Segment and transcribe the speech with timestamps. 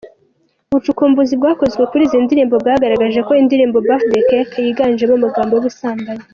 [0.69, 6.23] Ubucukumbuzi bwakozwe kuri izi ndirimbo, bwagaragaje ko indirimbo Birthday Cake yiganjemo amagambo y’ubusambanyi.